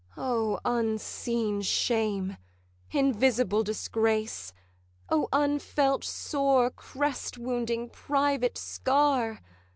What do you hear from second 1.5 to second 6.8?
shame! invisible disgrace! O unfelt sore